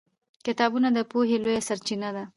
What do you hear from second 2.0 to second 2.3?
ده